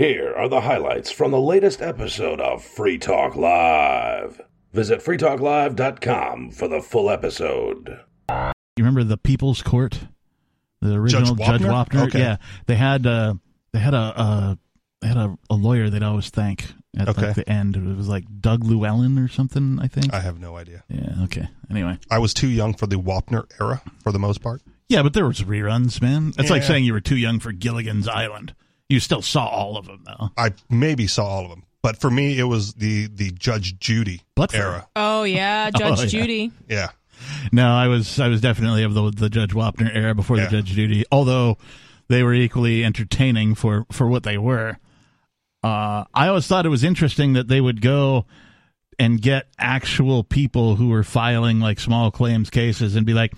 [0.00, 4.40] Here are the highlights from the latest episode of Free Talk Live.
[4.72, 8.00] Visit freetalklive.com for the full episode.
[8.30, 10.00] You remember the People's Court,
[10.80, 11.84] the original Judge Wapner?
[11.84, 12.06] Wapner?
[12.06, 12.18] Okay.
[12.18, 13.34] Yeah, they had uh,
[13.74, 14.54] they had a uh,
[15.02, 17.26] they had a, a lawyer they'd always thank at Okay.
[17.26, 17.76] like, the end.
[17.76, 20.14] It was like Doug Llewellyn or something, I think.
[20.14, 20.82] I have no idea.
[20.88, 21.24] yeah.
[21.24, 21.46] Okay.
[21.70, 21.98] Anyway.
[22.10, 24.62] I was too young for the Wapner era for the most part.
[24.88, 26.32] Yeah, but there was reruns, man.
[26.38, 28.54] That's like saying you were too young for Gilligan's Island.
[28.90, 30.28] You still saw all of them though.
[30.36, 34.20] I maybe saw all of them, but for me, it was the the Judge Judy
[34.34, 34.88] But era.
[34.96, 36.06] Oh yeah, Judge yeah.
[36.06, 36.52] Judy.
[36.68, 36.88] Yeah,
[37.52, 40.44] No, I was I was definitely of the the Judge Wapner era before Yeah.
[40.46, 41.04] the Judge Judy.
[41.12, 41.56] Although
[42.08, 44.76] they were equally entertaining for for what they were.
[45.62, 48.24] Uh, I always thought it was interesting that they would go
[48.98, 53.32] and get actual people who were filing like small claims cases and be like,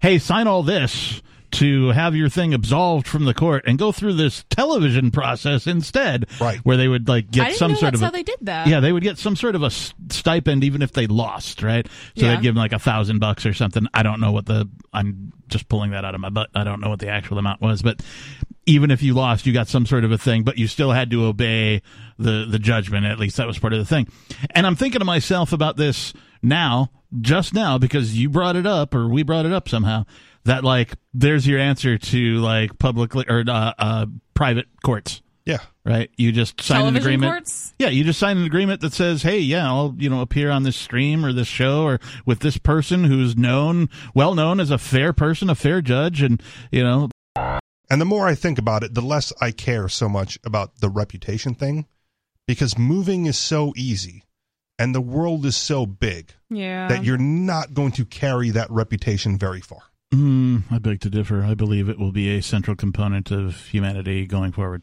[0.00, 4.12] "Hey, sign all this." To have your thing absolved from the court and go through
[4.14, 6.58] this television process instead, Right.
[6.58, 8.22] Where they would like I get didn't some know sort that's of how a, they
[8.22, 8.66] did that.
[8.66, 11.88] yeah, they would get some sort of a s- stipend even if they lost, right?
[12.16, 12.34] So Yeah.
[12.34, 13.86] they'd give them like a thousand bucks or something.
[13.94, 16.50] I don't know what the I'm just pulling that out of my butt.
[16.54, 18.02] I don't know what the actual amount was, but
[18.66, 21.10] even if you lost, you got some sort of a thing, but you still had
[21.12, 21.80] to obey
[22.18, 23.06] the the judgment.
[23.06, 24.06] At least that was part of the thing.
[24.50, 26.90] And I'm thinking to myself about this now,
[27.22, 30.04] just now, because you brought it up or we brought it up somehow.
[30.44, 35.58] That like, there's your answer to like publicly or uh, uh, private courts yeah.
[35.84, 36.10] right?
[36.16, 37.32] You just sign an agreement.
[37.32, 37.74] courts?
[37.78, 40.62] Yeah, you just sign an agreement that says, "Hey, yeah, I'll you know appear on
[40.62, 44.78] this stream or this show or with this person who's known, well known as a
[44.78, 47.08] fair person, a fair judge, and you know,
[47.90, 50.90] And the more I think about it, the less I care so much about the
[50.90, 51.86] reputation thing,
[52.46, 54.24] because moving is so easy,
[54.78, 56.88] and the world is so big Yeah.
[56.88, 59.80] that you're not going to carry that reputation very far.
[60.12, 61.42] Mm, I beg to differ.
[61.44, 64.82] I believe it will be a central component of humanity going forward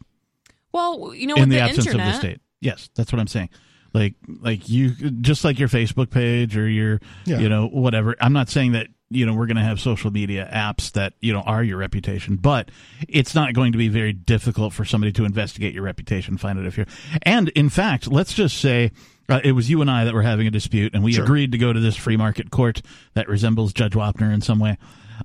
[0.76, 2.40] well, you know, in with the, the, absence internet, of the state.
[2.60, 3.48] Yes, that's what I'm saying.
[3.94, 7.38] Like, like you, just like your Facebook page or your, Yeah.
[7.38, 8.14] you know, whatever.
[8.20, 11.32] I'm not saying that you know we're going to have social media apps that you
[11.32, 12.70] know are your reputation, but
[13.08, 16.66] it's not going to be very difficult for somebody to investigate your reputation, find out
[16.66, 16.86] if you're.
[17.22, 18.92] And in fact, let's just say.
[19.28, 21.24] Uh, it was you and I that were having a dispute, and we Sure.
[21.24, 22.80] agreed to go to this free market court
[23.14, 24.78] that resembles Judge Wapner in some way.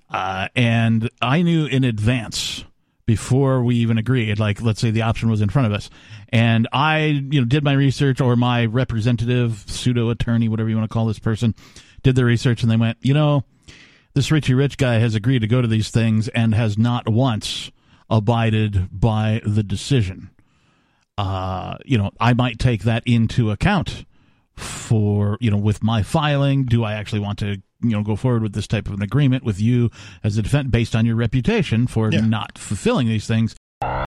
[0.09, 2.63] Uh, and I knew in advance
[3.05, 5.89] before we even agreed like let's say the option was in front of us.
[6.29, 10.89] And i you know did my research or my representative pseudo attorney whatever you want
[10.89, 11.53] to call this person
[12.03, 13.43] did the research and they went you know
[14.13, 17.69] this richie rich guy has agreed to go to these things and has not once
[18.09, 20.29] abided by the decision.
[21.17, 24.05] Uh you know i might take that into account
[24.55, 28.43] for you know with my filing do i actually want to you know go forward
[28.43, 29.89] with this type of an agreement with you
[30.23, 32.21] as a defense based on your reputation for Yeah.
[32.21, 33.55] not fulfilling these things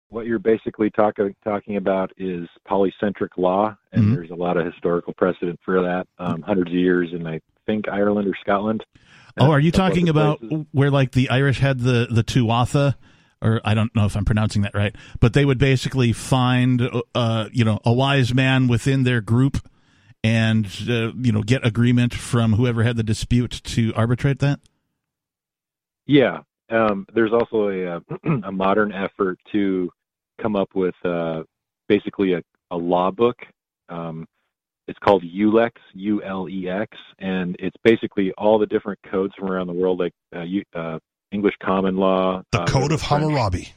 [0.10, 4.14] what you're basically talk, talking about is polycentric law, and Mhm.
[4.14, 7.88] there's a lot of historical precedent for that, um, hundreds of years in I think
[7.88, 8.84] Ireland or Scotland.
[9.40, 10.66] oh are you talking about places.
[10.74, 12.96] where like the irish had the the tuatha
[13.42, 16.82] or i don't know if i'm pronouncing that right but they would basically find
[17.16, 19.58] uh you know a wise man within their group
[20.24, 24.60] and uh, you know get agreement from whoever had the dispute to arbitrate that
[26.06, 26.40] Yeah,
[26.70, 28.00] um, there's also a, uh,
[28.46, 29.90] a modern effort to
[30.42, 31.44] come up with uh,
[31.88, 33.38] basically a, a law book.
[33.90, 34.28] Um,
[34.88, 39.50] it's called ULEX, U L E X, and it's basically all the different codes from
[39.50, 41.00] around the world, like uh, U, uh,
[41.32, 43.74] English common law, The uh, Code of French- Hammurabi.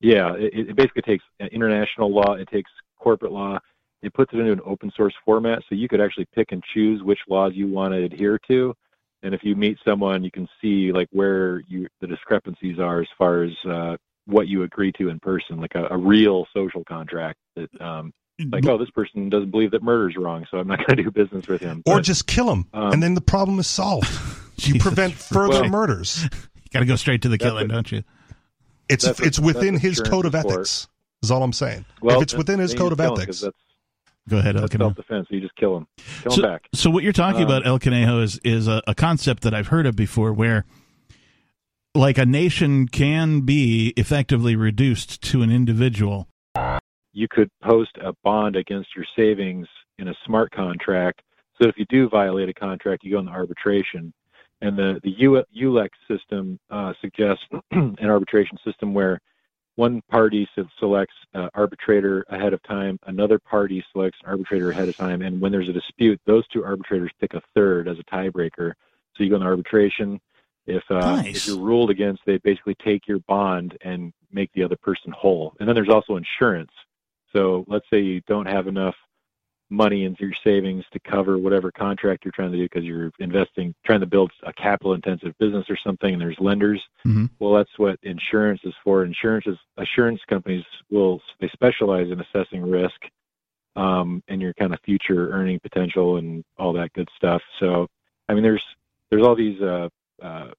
[0.00, 3.58] Yeah, it, it basically takes international law, it takes corporate law,
[4.04, 7.02] it puts it into an open source format, so you could actually pick and choose
[7.02, 8.74] which laws you want to adhere to.
[9.22, 13.08] And if you meet someone, you can see like where you the discrepancies are as
[13.16, 17.38] far as uh, what you agree to in person, like a, a real social contract.
[17.56, 18.12] That um,
[18.50, 21.10] like, oh, this person doesn't believe that murder's wrong, so I'm not going to do
[21.10, 21.82] business with him.
[21.86, 24.08] Or But, just kill him, um, and then the problem is solved.
[24.58, 26.22] You prevent further Well- murders.
[26.54, 27.68] you got to go straight to the killing it.
[27.72, 28.04] don't you
[28.88, 30.52] It's That's what- it's within his code of is for.
[30.52, 30.88] ethics.
[31.24, 31.84] Is all I'm saying.
[32.00, 33.56] well, if it's within his code of kill him, ethics, 'cause that's,
[34.28, 34.84] go ahead Elkanah.
[34.84, 35.26] self defense.
[35.30, 35.86] You just kill him,
[36.22, 36.68] kill so, back.
[36.74, 39.68] so what you're talking Um, about, El Conejo, is is a, a concept that I've
[39.68, 40.64] heard of before, where
[41.94, 46.28] like a nation can be effectively reduced to an individual.
[47.12, 49.68] you could post a bond against your savings
[49.98, 51.22] in a smart contract.
[51.62, 54.12] So if you do violate a contract, you go into arbitration.
[54.60, 55.14] And the, the
[55.62, 59.20] ULEX system uh, suggests an arbitration system where
[59.76, 64.88] one party se- selects uh, arbitrator ahead of time, another party selects an arbitrator ahead
[64.88, 68.04] of time, and when there's a dispute, those two arbitrators pick a third as a
[68.04, 68.72] tiebreaker.
[69.16, 70.20] So you go into arbitration.
[70.66, 71.36] If uh, Nice.
[71.36, 75.54] if you're ruled against, they basically take your bond and make the other person whole.
[75.58, 76.72] And then there's also insurance.
[77.32, 78.94] So let's say you don't have enough
[79.70, 83.74] money into your savings to cover whatever contract you're trying to do because you're investing,
[83.84, 86.82] trying to build a capital intensive business or something, and there's lenders.
[87.06, 87.30] Mhm.
[87.38, 89.04] Well, that's what insurance is for.
[89.04, 93.00] Insurance is assurance companies will they specialize in assessing risk
[93.76, 97.42] um, and your kind of future earning potential and all that good stuff.
[97.58, 97.88] So,
[98.28, 98.64] I mean, there's
[99.10, 99.88] there's all these uh,
[100.22, 100.50] uh,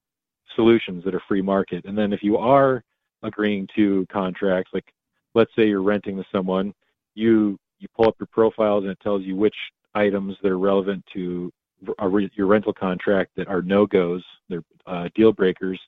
[0.55, 2.83] solutions that are free market, and then if you are
[3.23, 4.91] agreeing to contracts, like
[5.33, 6.73] let's say you're renting to someone,
[7.13, 9.55] you you pull up your profiles and it tells you which
[9.93, 11.51] items that are relevant to
[11.99, 15.79] a re- your rental contract that are no goes, they're uh, deal breakers.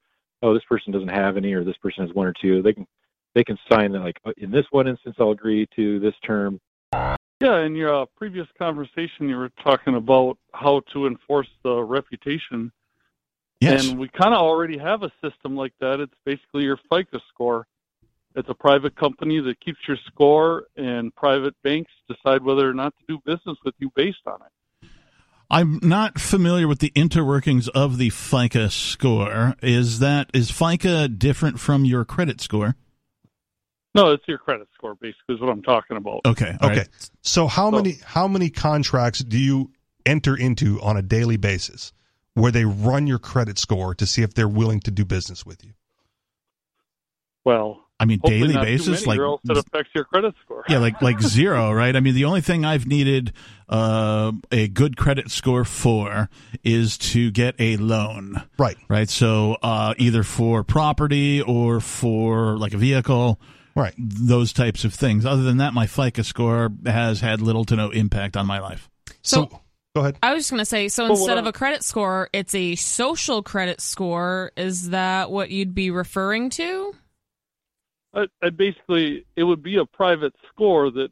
[0.42, 2.62] Oh, this person doesn't have any, or this person has one or two.
[2.62, 2.86] They can
[3.36, 6.60] they can sign that like in this one instance I'll agree to this term.
[7.39, 12.72] Yeah, in your uh, previous conversation, you were talking about how to enforce the reputation,
[13.60, 13.88] Yes.
[13.88, 16.00] and we kind of already have a system like that.
[16.00, 17.68] It's basically your FICO score.
[18.38, 22.94] It's a private company that keeps your score, and private banks decide whether or not
[23.00, 24.89] to do business with you based on it.
[25.50, 29.56] I'm not familiar with the interworkings of the FICO score.
[29.63, 32.75] Is that is FICO different from your credit score?
[33.95, 36.22] No, it's your credit score, basically, is what I'm talking about.
[36.24, 36.56] Okay.
[36.62, 36.80] all Okay.
[36.81, 37.10] right.
[37.24, 39.72] So how So- many how many contracts do you
[40.06, 41.92] enter into on a daily basis
[42.36, 45.66] where they run your credit score to see if they're willing to do business with
[45.66, 45.72] you?
[47.44, 50.04] Well, I mean, hopefully daily not basis, too many, like or else it affects your
[50.04, 50.64] credit score.
[50.70, 51.96] yeah, like like zero, right?
[51.96, 53.34] I mean, the only thing I've needed
[53.70, 56.30] uh, a good credit score for
[56.64, 58.78] is to get a loan, Right.
[58.88, 59.10] right?
[59.10, 63.40] So uh, either for property or for like a vehicle,
[63.76, 63.94] Right.
[63.98, 65.26] those types of things.
[65.26, 68.90] Other than that, my FICO score has had little to no impact on my life.
[69.22, 69.62] So, So-
[69.96, 70.18] go ahead.
[70.24, 72.76] I was just going to say, so Well, instead of a credit score, it's a
[72.76, 74.52] social credit score.
[74.56, 76.94] Is that what you'd be referring to?
[78.18, 81.10] I, I basically, it would be a private score that,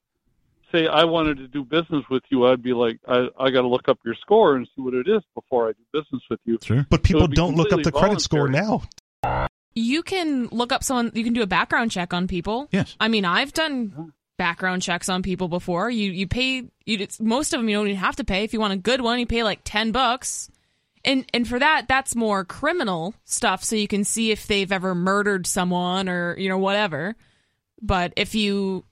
[0.72, 2.48] say, I wanted to do business with you.
[2.48, 5.08] I'd be like, I, I got to look up your score and see what it
[5.08, 6.58] is before I do business with you.
[6.64, 6.86] Sure.
[6.90, 8.84] But people don't look up the completely credit score now.
[9.76, 12.68] You can look up someone, you can do a background check on people.
[12.72, 12.96] Yes.
[13.00, 15.90] I mean, I've done background checks on people before.
[15.90, 18.44] You you pay you it's, most of them you don't even have to pay.
[18.44, 20.50] If you want a good one, you pay like 10 bucks.
[21.06, 24.96] And and for that that's more criminal stuff so you can see if they've ever
[24.96, 27.16] murdered someone or you know whatever.
[27.82, 28.86] But if you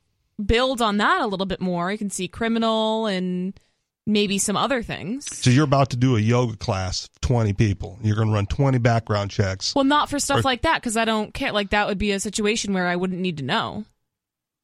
[0.44, 3.60] build on that a little bit more, you can see criminal and
[4.06, 5.26] maybe some other things.
[5.38, 7.98] So you're about to do a yoga class, 20 people.
[8.04, 9.74] You're going to run 20 background checks.
[9.74, 11.52] Well, not for stuff Or- like that because I don't care.
[11.54, 13.86] Like that would be a situation where I wouldn't need to know.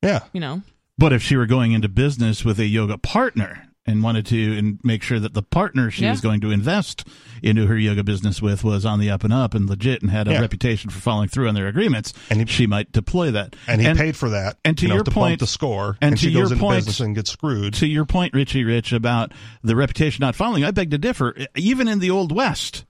[0.03, 0.23] Yeah.
[0.33, 0.61] You know.
[0.97, 4.79] But if she were going into business with a yoga partner and wanted to and
[4.83, 6.11] make sure that the partner she Yeah.
[6.11, 7.05] was going to invest
[7.41, 10.27] into her yoga business with was on the up and up and legit and had
[10.27, 10.41] a Yeah.
[10.41, 13.55] reputation for following through on their agreements, And he- she might deploy that.
[13.67, 14.57] And he paid for that.
[14.63, 15.97] and to you know, your to point- the score.
[16.01, 17.73] and And, to she your goes into point- business and gets screwed.
[17.75, 19.33] to your point, Richie Rich, about
[19.63, 21.35] the reputation not following, I beg to differ.
[21.55, 22.85] Even in the Old West,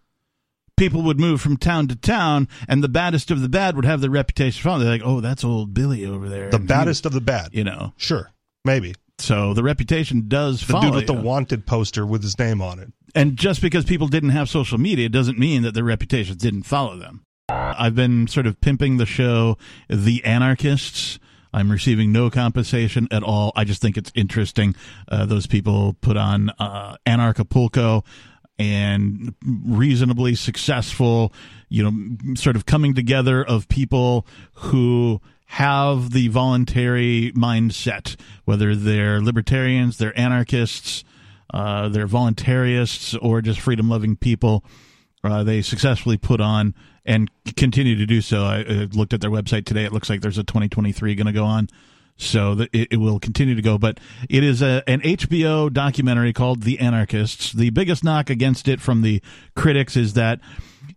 [0.77, 4.01] people would move from town to town, and the baddest of the bad would have
[4.01, 4.83] the reputation following.
[4.83, 6.49] They're like, oh, that's old Billy over there.
[6.49, 7.49] the And he- baddest of the bad.
[7.53, 7.93] you know.
[7.97, 8.31] Sure.
[8.65, 8.95] Maybe.
[9.19, 10.81] So the reputation does The follow.
[10.81, 11.21] The dude with the you.
[11.21, 12.91] wanted poster with his name on it.
[13.15, 16.97] And just because people didn't have social media doesn't mean that their reputations didn't follow
[16.97, 17.25] them.
[17.49, 19.57] I've been sort of pimping the show,
[19.89, 21.19] The Anarchists.
[21.51, 23.51] I'm receiving no compensation at all.
[23.55, 24.75] I just think it's interesting.
[25.07, 28.05] Uh, those people put on uh, Anarchapulco
[28.59, 31.33] and reasonably successful,
[31.69, 38.15] you know, sort of coming together of people who have the voluntary mindset,
[38.45, 41.03] whether they're libertarians, they're anarchists,
[41.51, 44.63] uh, they're voluntarists, or just freedom loving people.
[45.23, 48.43] Uh, they successfully put on and continue to do so.
[48.43, 49.85] I, I looked at their website today.
[49.85, 51.67] It looks like there's a 2023 going to go on.
[52.15, 56.33] So that it, it will continue to go, but it is a, an HBO documentary
[56.33, 57.53] called The Anarchists.
[57.53, 59.21] The biggest knock against it from the
[59.55, 60.41] critics is that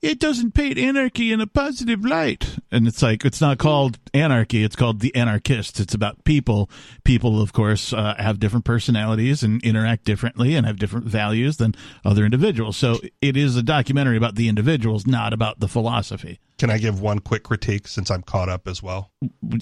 [0.03, 2.57] it doesn't paint anarchy in a positive light.
[2.73, 5.79] And it's like, it's not called anarchy, it's called The Anarchists.
[5.79, 6.69] It's about people.
[7.05, 11.75] People, of course, uh, have different personalities and interact differently and have different values than
[12.05, 12.77] other individuals.
[12.77, 17.01] So it is a documentary about the individuals, not about the philosophy, Can I give
[17.01, 19.13] one quick critique since I'm caught up as well?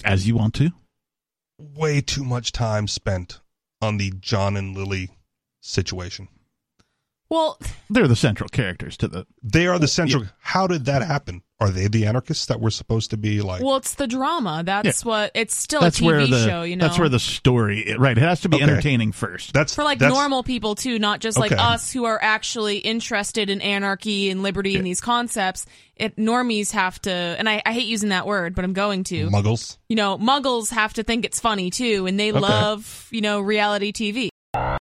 [0.03, 0.71] as you want to.
[1.59, 3.39] Way too much time spent
[3.81, 5.09] on the John and Lily
[5.61, 6.27] situation.
[7.31, 7.57] Well,
[7.89, 9.25] They're the central characters to the.
[9.41, 10.25] They are the central.
[10.39, 11.41] How did that happen?
[11.61, 13.63] Are they the anarchists that we're supposed to be like?
[13.63, 14.63] Well, it's the drama.
[14.65, 16.85] That's what it's still That's a TV where the show, you know.
[16.87, 18.17] that's where the story right.
[18.17, 18.65] It has to be Okay.
[18.65, 19.53] entertaining first.
[19.53, 21.61] that's for like that's, normal people too, not just like Okay.
[21.61, 25.65] us who are actually interested in anarchy and liberty and these concepts.
[25.95, 29.29] It normies have to, and I, I hate using that word, but I'm going to.
[29.29, 29.77] muggles.
[29.87, 33.93] you know, muggles have to think it's funny too, and they love you know reality
[33.93, 34.27] TV.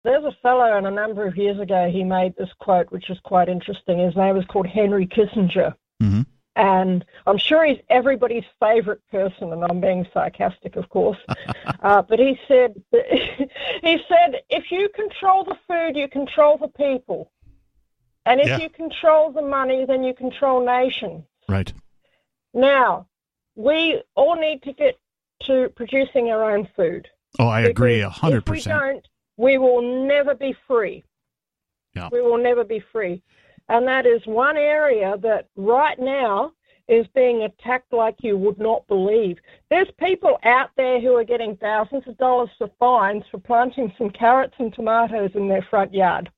[0.03, 3.17] There's a fellow, and a number of years ago, he made this quote, which is
[3.23, 3.99] quite interesting.
[3.99, 5.73] His name was called Henry Kissinger.
[6.01, 6.25] Mhm.
[6.55, 11.17] And I'm sure he's everybody's favorite person, and I'm being sarcastic, of course.
[11.81, 17.31] uh, but he said, he said, if you control the food, you control the people.
[18.25, 18.57] And if Yeah.
[18.59, 21.23] you control the money, then you control nations.
[21.49, 21.73] Right.
[22.53, 23.07] Now,
[23.55, 24.97] we all need to get
[25.45, 27.07] to producing our own food.
[27.39, 28.79] Oh, I agree hundred If we percent.
[28.79, 31.03] don't, we will never be free.
[31.95, 32.09] Yeah.
[32.11, 33.21] We will never be free.
[33.69, 36.51] And that is one area that right now
[36.87, 39.37] is being attacked like you would not believe.
[39.69, 44.09] There's people out there who are getting thousands of dollars for fines for planting some
[44.09, 46.29] carrots and tomatoes in their front yard.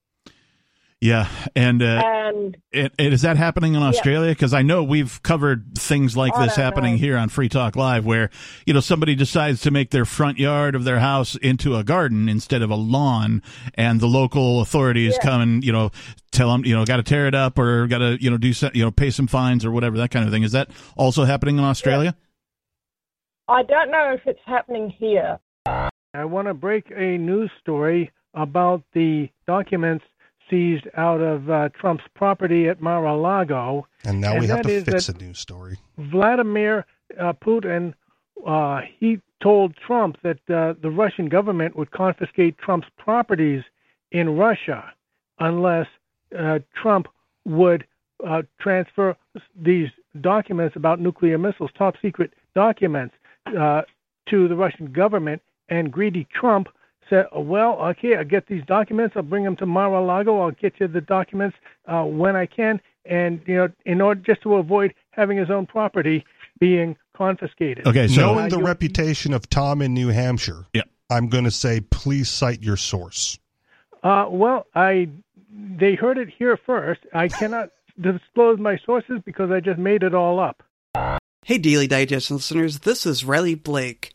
[1.01, 4.31] Yeah, and uh, And And, and is that happening in Australia?
[4.31, 6.99] Because I know we've covered things like I this don't happening know.
[6.99, 8.29] here on Free Talk Live, where
[8.65, 12.27] you know somebody decides to make their front yard of their house into a garden
[12.29, 13.43] instead of a lawn,
[13.75, 15.29] and the local authorities Yeah.
[15.29, 15.91] come and you know
[16.31, 18.53] tell them you know got to tear it up or got to you know do
[18.53, 20.43] some, you know pay some fines or whatever that kind of thing.
[20.43, 22.15] Is that also happening in Australia?
[23.47, 25.39] I don't know if it's happening here.
[25.67, 30.03] I want to break a news story about the documents
[30.49, 33.87] seized out of uh, Trump's property at Mar-a-Lago.
[34.03, 35.79] And now And we have to fix a news story.
[35.97, 36.85] Vladimir
[37.19, 37.93] uh, Putin,
[38.45, 43.63] uh, he told Trump that uh, the Russian government would confiscate Trump's properties
[44.11, 44.93] in Russia
[45.39, 45.87] unless
[46.37, 47.07] uh, Trump
[47.45, 47.85] would
[48.25, 49.15] uh, transfer
[49.55, 49.89] these
[50.21, 53.13] documents about nuclear missiles, top secret documents,
[53.59, 53.81] uh,
[54.29, 55.41] to the Russian government.
[55.67, 56.69] And greedy Trump
[57.09, 59.15] said, "Oh, "Well, okay, I'll get these documents.
[59.15, 60.41] I'll bring them to Mar-a-Lago.
[60.41, 61.57] I'll get you the documents
[61.87, 65.65] uh, when I can." And you know, in order just to avoid having his own
[65.65, 66.25] property
[66.59, 67.87] being confiscated.
[67.87, 70.83] Okay, so Knowing the reputation of Tom in New Hampshire, Yeah.
[71.09, 73.37] I'm going to say please cite your source.
[74.03, 75.09] Uh, well, I
[75.51, 77.01] they heard it here first.
[77.13, 77.69] I cannot
[77.99, 80.63] disclose my sources because I just made it all up.
[81.45, 84.14] Hey, Daily Digest listeners, this is Riley Blake.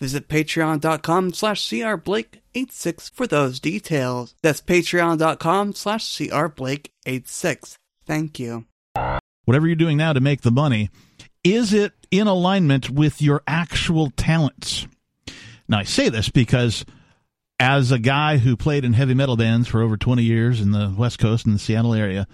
[0.00, 4.34] visit patreon.com slash crblake86 for those details.
[4.42, 7.76] That's patreon.com slash crblake86.
[8.06, 8.64] Thank you.
[9.44, 10.90] whatever you're doing now to make the money,
[11.44, 14.86] is it in alignment with your actual talents?
[15.68, 16.84] Now, I say this because
[17.60, 20.92] as a guy who played in heavy metal bands for over 20 years in the
[20.96, 22.26] West Coast and the Seattle area,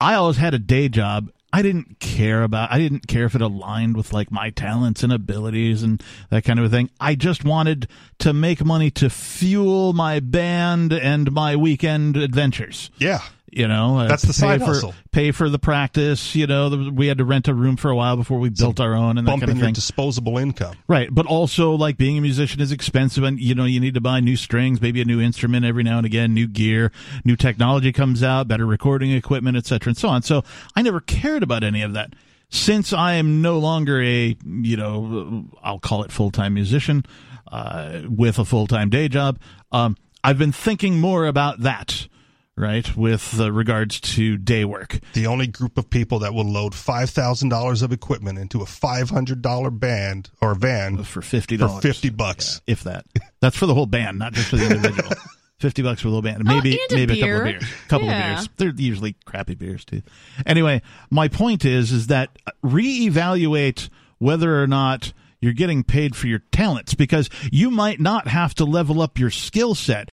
[0.00, 1.30] I always had a day job.
[1.54, 5.12] I didn't care about I didn't care if it aligned with like my talents and
[5.12, 6.90] abilities and that kind of a thing.
[6.98, 7.86] I just wanted
[8.18, 13.20] to make money to fuel my band and my weekend adventures Yeah.
[13.56, 14.94] You know uh, That's the side for, hustle.
[15.12, 17.96] pay for the practice you know the, we had to rent a room for a
[17.96, 20.38] while before we built our own and that Bump kind in of your thing disposable
[20.38, 20.74] income.
[20.88, 24.00] right but also like being a musician is expensive and you know you need to
[24.00, 26.90] buy new strings maybe a new instrument every now and again new gear
[27.24, 30.42] new technology comes out better recording equipment etc and so on so
[30.76, 32.12] i never cared about any of that
[32.50, 37.04] since i am no longer a you know i'll call it full-time musician
[37.52, 39.38] uh, with a full-time day job
[39.72, 42.08] um, i've been thinking more about that
[42.56, 46.74] right with uh, regards to day work The only group of people that will load
[46.74, 51.56] five thousand dollars of equipment into a five hundred dollar band or van for fifty
[51.56, 52.60] for dollars, fifty bucks.
[52.66, 53.06] if that.
[53.40, 55.10] That's for the whole band, not just for the individual.
[55.60, 57.64] Fifty bucks for the whole band, Oh, maybe and a maybe a couple of beers,
[57.88, 58.32] couple Yeah.
[58.32, 58.48] of beers.
[58.74, 60.02] They're usually crappy beers too.
[60.44, 62.30] Anyway, my point is is that
[62.64, 68.54] reevaluate whether or not you're getting paid for your talents because you might not have
[68.56, 70.10] to level up your skill set.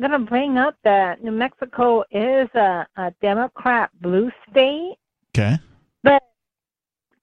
[0.00, 4.96] I'm going to bring up that New Mexico is a, a Democrat blue state,
[5.36, 5.58] Okay,
[6.02, 6.22] but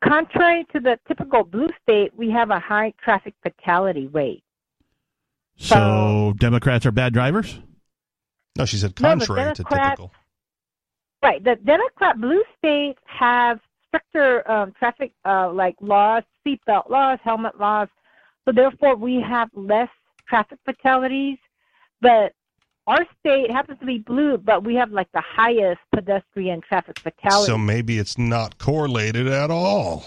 [0.04, 4.44] contrary to the typical blue state, we have a high traffic fatality rate.
[5.58, 7.60] so Democrats are bad drivers.
[8.58, 10.12] No, she said No, contrary to typical.
[11.24, 11.44] Right.
[11.44, 17.88] The Democrat blue states have stricter um, traffic uh, like laws, seatbelt laws, helmet laws,
[18.44, 19.90] so therefore we have less
[20.28, 21.38] traffic fatalities.
[22.02, 22.34] But
[22.92, 27.48] our state happens to be blue, but we have like the highest pedestrian traffic fatalities.
[27.48, 30.06] So maybe it's not correlated at all.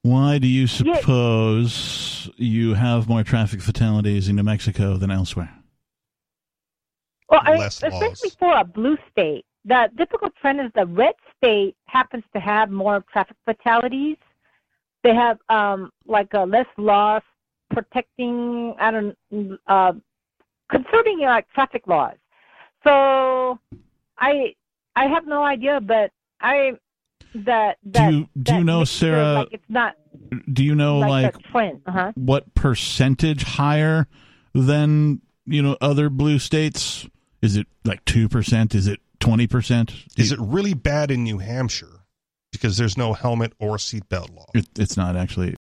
[0.00, 5.52] Why do you suppose you have more traffic fatalities in New Mexico than elsewhere?
[7.28, 11.76] Well, I, less especially for a blue state, the typical trend is the red state
[11.84, 14.16] happens to have more traffic fatalities.
[15.02, 17.22] They have um, like a less laws
[17.70, 19.92] protecting, I don't, uh,
[20.70, 22.16] concerning like traffic laws.
[22.84, 23.58] So,
[24.18, 24.54] I
[24.94, 26.72] I have no idea, but I
[27.34, 29.34] that that do you, do that you know, makes it Sarah?
[29.34, 29.96] Like it's not
[30.52, 31.82] do you know like, like trend.
[31.86, 32.12] Uh-huh.
[32.14, 34.06] what percentage higher
[34.54, 37.06] than you know other blue states?
[37.42, 38.74] Is it like two percent?
[38.74, 39.92] Is it twenty percent?
[40.16, 42.04] Is it really bad in New Hampshire
[42.52, 44.46] because there's no helmet or seatbelt law?
[44.54, 45.54] It, it's not actually.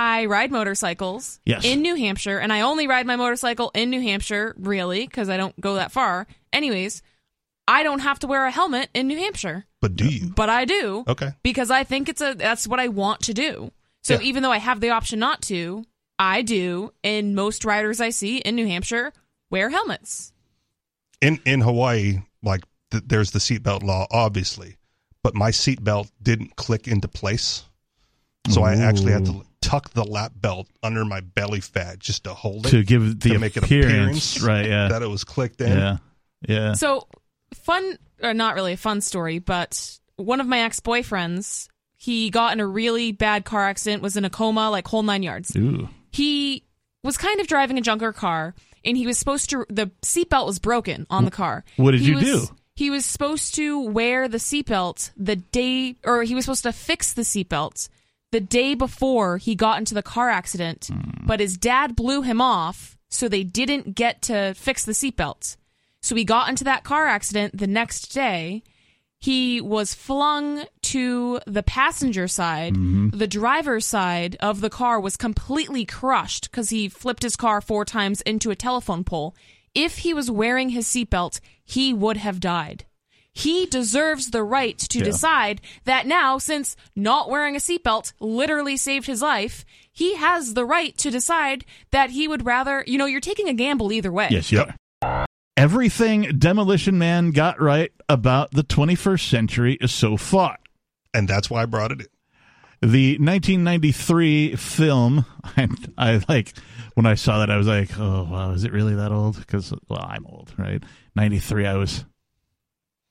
[0.00, 1.62] I ride motorcycles Yes.
[1.62, 5.36] in New Hampshire, and I only ride my motorcycle in New Hampshire, really, because I
[5.36, 6.26] don't go that far.
[6.54, 7.02] Anyways,
[7.68, 10.30] I don't have to wear a helmet in New Hampshire, But do you?
[10.30, 11.32] but I do Okay.
[11.42, 13.72] because I think it's a that's what I want to do.
[14.02, 14.20] So Yeah.
[14.22, 15.84] even though I have the option not to,
[16.18, 19.12] I do, and most riders I see in New Hampshire
[19.50, 20.32] wear helmets.
[21.20, 24.76] In in Hawaii, like th- there's the seatbelt law, obviously,
[25.22, 27.64] but my seatbelt didn't click into place,
[28.48, 32.34] so I actually had to tuck the lap belt under my belly fat just to
[32.34, 34.88] hold it To give the to make it appearance, appearance right, yeah.
[34.90, 35.70] that it was clicked in.
[35.76, 35.96] Yeah,
[36.48, 36.72] yeah.
[36.74, 37.06] So
[37.54, 42.52] fun, or not really a fun story, but one of my ex boyfriends, he got
[42.52, 45.54] in a really bad car accident, was in a coma, like whole nine yards.
[45.56, 45.88] Ooh.
[46.12, 46.64] He
[47.04, 49.64] was kind of driving a junker car, and he was supposed to.
[49.68, 51.64] The seatbelt was broken on the car.
[51.76, 52.46] What did He you was- do?
[52.76, 57.12] He was supposed to wear the seatbelt the day, or he was supposed to fix
[57.12, 57.90] the seatbelt
[58.32, 61.26] the day before he got into the car accident, Hmm.
[61.26, 65.56] but his dad blew him off, so they didn't get to fix the seatbelt.
[66.00, 68.62] So he got into that car accident the next day.
[69.18, 72.74] He was flung to the passenger side.
[73.12, 77.84] The driver's side of the car was completely crushed because he flipped his car four
[77.84, 79.34] times into a telephone pole.
[79.74, 82.86] If he was wearing his seatbelt, he would have died.
[83.32, 85.04] He deserves the right to Yeah.
[85.04, 90.64] decide that now, since not wearing a seatbelt literally saved his life, he has the
[90.64, 94.28] right to decide that he would rather, you know, you're taking a gamble either way.
[94.30, 94.64] Yes, you
[95.02, 95.26] are.
[95.56, 100.56] Everything Demolition Man got right about the 21st century is so far.
[101.12, 102.06] And that's why I brought it in.
[102.90, 106.54] The 1993 film, and I like
[106.94, 109.74] when I saw that, I was like, "Oh wow, is it really that old?" Because
[109.88, 110.82] well, I'm old, right?
[111.14, 112.06] 93, I was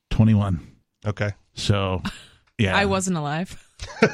[0.09, 0.65] 21.
[1.05, 1.31] Okay.
[1.53, 2.01] So,
[2.57, 3.63] yeah, I wasn't alive.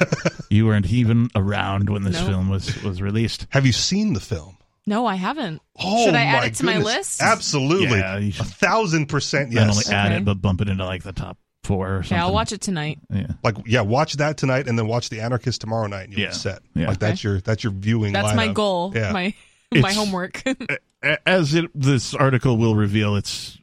[0.48, 2.26] You weren't even around when this No.
[2.28, 3.46] film was was released.
[3.50, 4.56] Have you seen the film?
[4.86, 5.60] No, I haven't.
[5.78, 6.94] Oh, Should I add my it to my goodness.
[6.96, 7.22] list?
[7.22, 7.98] Absolutely.
[7.98, 9.76] Yeah, you a should thousand percent not yes.
[9.88, 10.16] only add Okay.
[10.18, 12.16] it, but bump it into like the top four or something.
[12.16, 13.00] Yeah, I'll watch it tonight.
[13.12, 13.26] Yeah.
[13.42, 16.28] Like yeah, watch that tonight and then watch The Anarchist tomorrow night and you'll Yeah.
[16.28, 16.60] be set.
[16.76, 16.86] Yeah.
[16.86, 18.54] Like that's your that's your viewing That's my lineup.
[18.54, 18.92] goal.
[18.94, 19.10] Yeah.
[19.12, 19.34] My
[19.72, 20.42] my It's- homework.
[21.02, 23.58] A- As it, this article will reveal, it's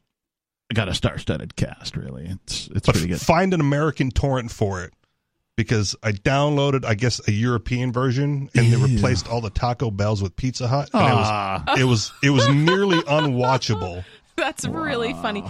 [0.73, 1.95] got a star-studded cast.
[1.95, 3.21] Really, it's it's but pretty good.
[3.21, 4.93] find an American torrent for it
[5.55, 10.21] because I downloaded, I guess, a European version, and they replaced all the Taco Bells
[10.21, 10.89] with Pizza Hut.
[10.93, 11.75] And it was Ah.
[11.77, 14.03] it was it was nearly unwatchable.
[14.36, 15.43] That's really funny.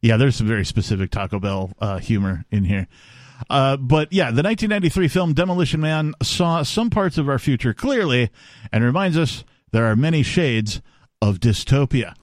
[0.00, 2.88] Yeah, there's some very specific Taco Bell uh, humor in here.
[3.48, 8.30] Uh, but yeah, the 1993 film Demolition Man saw some parts of our future clearly
[8.72, 10.80] and reminds us there are many shades
[11.20, 12.14] of dystopia.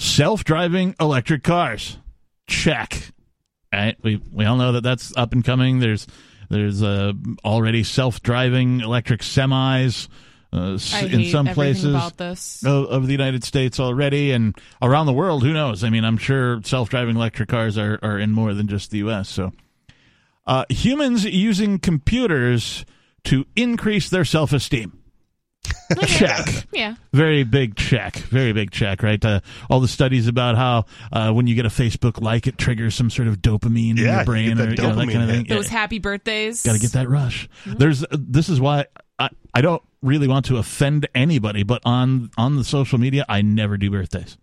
[0.00, 1.98] Self driving electric cars.
[2.46, 3.12] Check.
[3.72, 3.96] Right?
[4.02, 5.78] We, we all know that that's up and coming.
[5.78, 6.06] There's
[6.48, 7.12] there's uh,
[7.44, 10.08] already self driving electric semis
[10.52, 11.94] uh, in some places
[12.64, 15.42] of, of the United States already and around the world.
[15.42, 15.84] Who knows?
[15.84, 19.28] I mean, I'm sure self-driving electric cars are, are in more than just the U.S.
[19.28, 19.52] So,
[20.46, 22.84] uh, humans using computers
[23.24, 24.24] to increase their
[25.64, 26.28] self-esteem.
[26.28, 26.66] check.
[26.72, 26.94] Yeah.
[27.12, 28.16] Very big check.
[28.16, 29.22] Very big check, right?
[29.24, 32.94] Uh, all the studies about how uh, when you get a Facebook like, it triggers
[32.94, 35.28] some sort of dopamine in your brain get or that you know, that kind of
[35.30, 35.44] thing.
[35.44, 35.48] hit.
[35.48, 36.62] Those happy birthdays.
[36.62, 37.48] Got to get that rush.
[37.66, 38.86] There's this is why
[39.18, 43.42] I, I don't really want to offend anybody, but on on the social media, I
[43.42, 44.38] never do birthdays,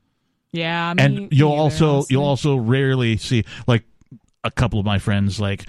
[0.52, 2.14] Yeah, me and you'll neither, also honestly.
[2.14, 3.84] you'll also rarely see like
[4.44, 5.66] a couple of my friends like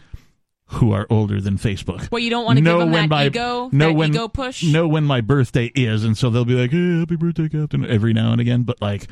[0.69, 2.11] who are older than Facebook.
[2.11, 4.11] Well, you don't want to give know them when that my ego, know that when
[4.11, 4.63] ego push.
[4.63, 8.13] know when my birthday is, and so they'll be like, hey, "Happy birthday, Captain!" every
[8.13, 8.63] now and again.
[8.65, 9.09] But like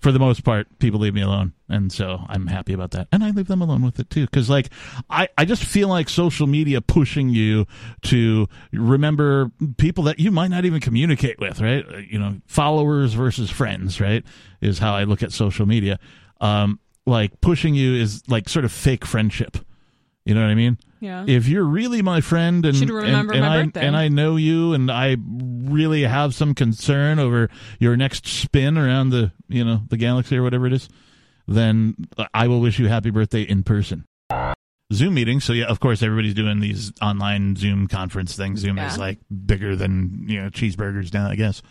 [0.00, 3.24] for the most part, people leave me alone, and so I'm happy about that, and
[3.24, 4.68] I leave them alone with it too, because like
[5.10, 7.66] I I just feel like social media pushing you
[8.02, 11.84] to remember people that you might not even communicate with, right?
[11.92, 14.24] Uh, You know, followers versus friends, right?
[14.60, 15.98] Is how I look at social media.
[16.40, 19.56] Um, like pushing you is like sort of fake friendship.
[20.28, 20.76] You know what I mean?
[21.00, 21.24] Yeah.
[21.26, 23.86] If you're really my friend and Should remember and, and my I birthday.
[23.86, 25.16] and I know you and I
[25.64, 30.42] really have some concern over your next spin around the you know the galaxy or
[30.42, 30.86] whatever it is,
[31.46, 31.94] then
[32.34, 34.04] I will wish you happy birthday in person.
[34.92, 38.60] Zoom meetings, so yeah, of course everybody's doing these online Zoom conference things.
[38.60, 41.62] Zoom is like bigger than you know cheeseburgers now, I guess.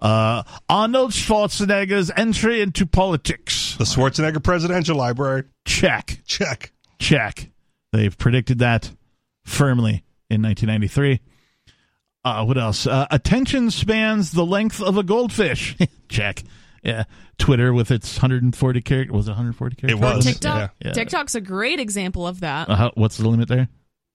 [0.00, 3.74] Uh, Arnold Schwarzenegger's entry into politics.
[3.78, 5.42] The Schwarzenegger Presidential Library.
[5.64, 6.20] Check.
[6.24, 6.72] Check.
[7.00, 7.50] Check.
[7.96, 8.90] They've predicted that
[9.44, 11.20] firmly in 1993.
[12.24, 12.86] Uh, what else?
[12.86, 15.76] Uh, attention spans the length of a goldfish.
[16.08, 16.42] Check.
[16.82, 17.04] Yeah.
[17.38, 19.98] Twitter with its 140 character was it 140 characters?
[19.98, 20.24] It was.
[20.24, 20.74] TikTok.
[20.84, 20.92] Yeah.
[20.92, 22.68] TikTok's a great example of that.
[22.68, 23.68] Uh, how, what's the limit there?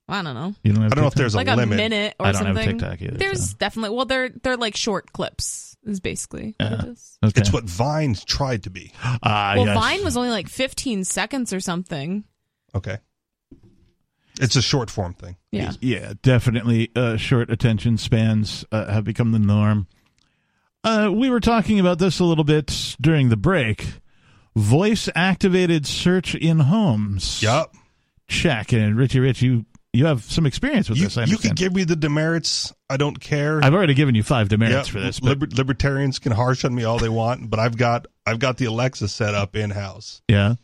[0.08, 0.54] I don't know.
[0.64, 2.46] You don't have I don't know if there's a like a minute or I don't
[2.46, 2.78] have something.
[2.80, 3.56] TikTok either, There's so.
[3.58, 5.76] definitely well, they're they're like short clips.
[5.84, 6.82] Is basically what Yeah.
[6.84, 7.18] it is.
[7.26, 7.42] Okay.
[7.42, 8.92] It's what Vine tried to be.
[9.04, 9.76] Ah, well, yes.
[9.76, 12.26] Vine was only like 15 seconds or something.
[12.76, 12.98] Okay.
[14.42, 15.38] It's a short form thing.
[15.52, 15.72] Yeah.
[15.80, 16.92] Yeah, definitely.
[16.96, 19.88] Uh, short attention spans uh, have become the norm.
[20.84, 23.94] Uh, we were talking about this a little bit during the break.
[24.56, 27.42] Voice activated search in homes.
[27.44, 27.74] Yup.
[28.28, 28.74] Check.
[28.74, 31.18] And Richie Rich, you you have some experience with You, this.
[31.18, 32.74] I you can give me the demerits.
[32.90, 33.64] I don't care.
[33.64, 35.22] I've already given you five demerits Yep, for this.
[35.22, 38.66] Liber- libertarians can harsh on me all they want, but I've got I've got the
[38.66, 40.56] Alexa set up in house, yeah.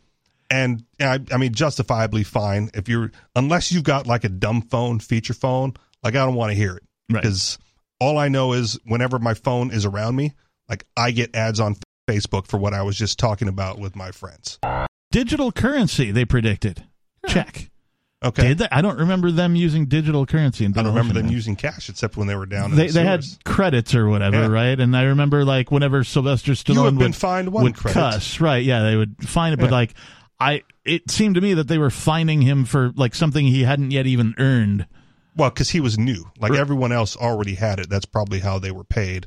[0.50, 4.98] And I, I mean justifiably fine if you're unless you've got like a dumb phone,
[5.00, 5.74] feature phone.
[6.02, 7.22] Like I don't want to hear it Right.
[7.22, 7.58] because
[8.00, 10.34] all I know is whenever my phone is around me,
[10.68, 11.76] like I get ads on
[12.08, 14.58] Facebook for what I was just talking about with my friends.
[15.10, 16.84] Digital currency, they predicted.
[17.26, 17.70] Check.
[18.24, 18.68] Okay, Did they?
[18.72, 20.64] I don't remember them using digital currency.
[20.64, 21.32] In I don't remember them Man.
[21.32, 22.72] using cash except when they were down.
[22.72, 24.46] In They the they had credits or whatever, Yeah.
[24.48, 24.80] right?
[24.80, 28.64] And I remember like whenever Sylvester Stallone You have been would, would cuss, right?
[28.64, 29.94] Yeah, they would find it, but like
[30.40, 33.90] I, it seemed to me that they were fining him for like something he hadn't
[33.90, 34.86] yet even earned.
[35.36, 36.24] Well, because he was new.
[36.38, 37.88] Like everyone else already had it.
[37.88, 39.26] That's probably how they were paid,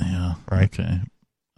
[0.00, 0.64] Yeah, Right.
[0.64, 1.00] Okay,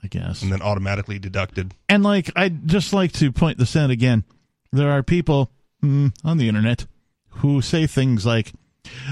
[0.02, 0.42] I guess.
[0.42, 1.74] and then automatically deducted.
[1.88, 4.24] And like I'd just like to point this out again.
[4.72, 5.50] There are people
[5.82, 6.86] mm, on the internet
[7.28, 8.52] who say things like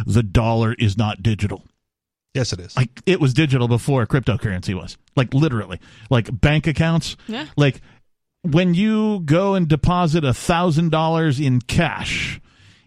[0.07, 1.63] the dollar is not digital.
[2.35, 2.77] Yes, it is.
[2.77, 4.97] Like it was digital before cryptocurrency was.
[5.17, 5.81] Like literally.
[6.11, 7.17] Like bank accounts.
[7.27, 7.47] Yeah.
[7.57, 7.81] Like
[8.43, 12.41] when you go and deposit a thousand dollars in cash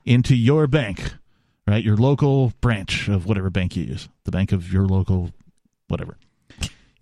[0.04, 1.14] into your bank,
[1.68, 1.84] right?
[1.84, 5.32] Your local branch of whatever bank you use, the bank of your local
[5.88, 6.18] whatever.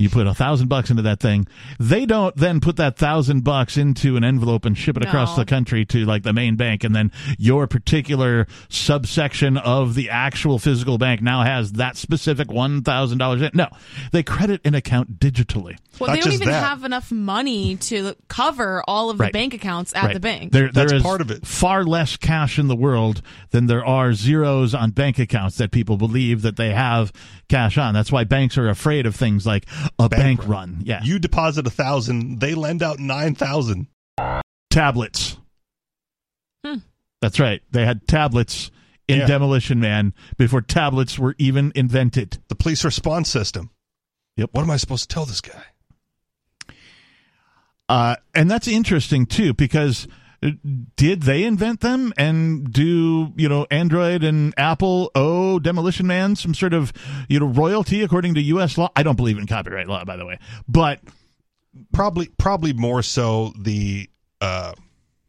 [0.04, 1.48] You put a thousand bucks into that thing.
[1.80, 5.46] They don't then put that thousand bucks into an envelope and ship it across the
[5.46, 10.98] country to like the main bank, and then your particular subsection of the actual physical
[10.98, 13.50] bank now has that specific one thousand dollars.
[13.54, 13.68] No,
[14.12, 15.78] they credit an account digitally.
[16.00, 16.64] Well, Not they don't even that.
[16.64, 20.14] have enough money to cover all of the bank accounts at Right.
[20.16, 20.52] the bank.
[20.52, 21.46] There, there That's is part of it.
[21.48, 25.98] Far less cash in the world than there are zeros on bank accounts that people
[25.98, 27.14] believe that they have
[27.48, 27.94] cash on.
[27.94, 29.66] That's why banks are afraid of things like
[30.00, 30.82] a bank, run.
[30.84, 33.88] Yeah, You deposit a thousand, they lend out nine thousand.
[34.70, 35.38] tablets.
[36.66, 36.78] Hmm.
[37.22, 37.62] That's right.
[37.72, 38.72] They had tablets
[39.08, 39.28] in Yeah.
[39.28, 42.40] Demolition Man before tablets were even invented.
[42.48, 43.70] The police response system.
[44.38, 44.50] Yep.
[44.54, 45.64] What am I supposed to tell this guy?
[47.90, 50.08] Uh, and that's interesting too because
[50.96, 56.54] did they invent them and do you know Android and Apple owe Demolition Man some
[56.54, 56.94] sort of
[57.30, 58.78] you know royalty according to U.S.
[58.78, 58.90] law?
[58.96, 61.00] I don't believe in copyright law, by the way, but
[61.92, 64.08] Probably, probably more so the
[64.42, 64.74] uh,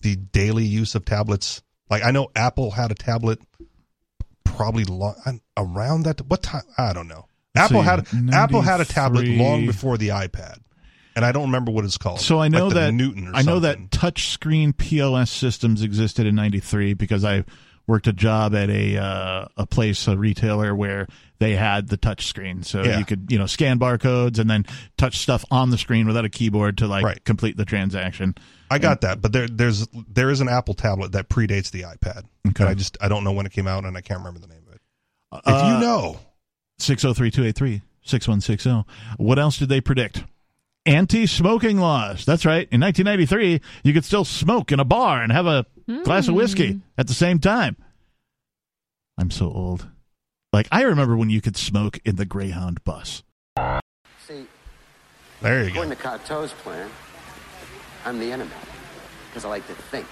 [0.03, 1.63] the daily use of tablets.
[1.89, 3.39] Like I know Apple had a tablet,
[4.45, 6.21] probably long, around that.
[6.27, 6.65] What time?
[6.77, 7.29] I don't know.
[7.57, 10.59] Apple see, had Apple had a tablet long before the iPad,
[11.17, 12.21] and I don't remember what it's called.
[12.21, 13.29] So I know Like that Newton.
[13.29, 13.89] Or I know something.
[13.89, 17.45] that touchscreen POS systems existed in '93 because I
[17.87, 21.07] worked a job at a uh, a place, a retailer where
[21.39, 22.99] they had the touch screen, so Yeah.
[22.99, 24.65] you could you know scan barcodes and then
[24.97, 27.23] touch stuff on the screen without a keyboard to like Right.
[27.25, 28.35] complete the transaction.
[28.71, 32.23] I got that, but there there's there is an Apple tablet that predates the iPad.
[32.49, 32.65] Okay.
[32.65, 34.63] I just I don't know when it came out, and I can't remember the name
[34.67, 34.81] of it.
[35.35, 36.19] If Uh, you know,
[36.81, 38.67] 603-283-6160.
[38.71, 38.85] oh.
[39.17, 40.25] What else did they predict?
[40.87, 42.25] Anti-smoking laws.
[42.25, 42.69] That's right.
[42.71, 45.65] In 1993, you could still smoke in a bar and have a
[46.05, 46.79] glass of whiskey hmm.
[46.99, 47.77] at the same time.
[49.19, 49.89] I'm so old.
[50.53, 53.23] Like I remember when you could smoke in the Greyhound bus.
[54.27, 54.47] See,
[55.41, 55.83] there you go.
[55.83, 56.89] according to Cocteau's plan,
[58.05, 58.51] I'm the enemy.
[59.29, 60.07] Because I like to think.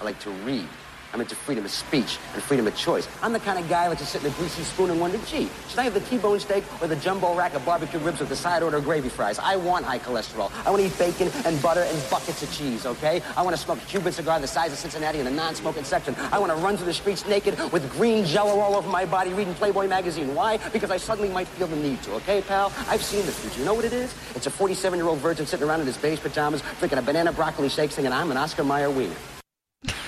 [0.00, 0.66] I like to read.
[1.12, 3.08] I'm into freedom of speech and freedom of choice.
[3.22, 5.48] I'm the kind of guy that to sit in a greasy spoon and wonder, gee,
[5.68, 8.36] should I have the T-bone steak or the jumbo rack of barbecue ribs with the
[8.36, 9.38] side order of gravy fries?
[9.38, 10.52] I want high cholesterol.
[10.64, 13.22] I want to eat bacon and butter and buckets of cheese, okay?
[13.36, 16.14] I want to smoke a Cuban cigar the size of Cincinnati in the non-smoking section.
[16.32, 19.32] I want to run through the streets naked with green jello all over my body
[19.32, 20.34] reading Playboy magazine.
[20.34, 20.58] Why?
[20.72, 22.72] Because I suddenly might feel the need to, okay, pal?
[22.88, 23.58] I've seen the future.
[23.58, 24.14] You know what it is?
[24.34, 27.90] It's a 47-year-old virgin sitting around in his beige pajamas drinking a banana broccoli shake
[27.90, 29.14] singing, I'm an Oscar Mayer wiener.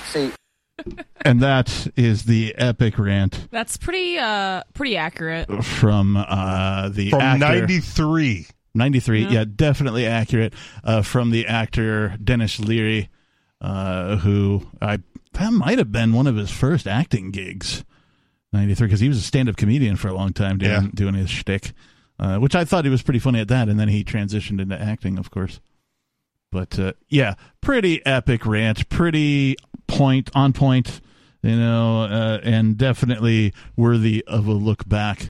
[0.06, 0.30] See,
[1.24, 5.64] and that is the epic rant That's pretty uh pretty accurate.
[5.64, 7.38] from uh, the From actor.
[7.38, 8.46] 93.
[8.74, 9.30] 93, Yeah.
[9.30, 10.54] yeah, definitely accurate.
[10.82, 13.08] Uh, from the actor Denis Leary,
[13.60, 14.98] uh, who I
[15.34, 17.84] that might have been one of his first acting gigs.
[18.52, 20.88] 93, because he was a stand-up comedian for a long time doing Yeah.
[20.94, 21.72] doing his shtick,
[22.18, 24.78] uh, which I thought he was pretty funny at that, and then he transitioned into
[24.80, 25.60] acting, of course.
[26.50, 29.56] But uh, yeah, pretty epic rant, pretty
[29.92, 31.00] point on point,
[31.42, 35.28] you know, uh, and definitely worthy of a look back.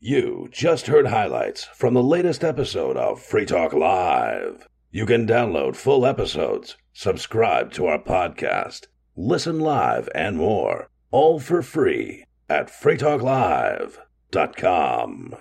[0.00, 4.66] You just heard highlights from the latest episode of Free Talk Live.
[4.90, 11.62] You can download full episodes, subscribe to our podcast, listen live, and more, all for
[11.62, 15.36] free at freetalklive.com.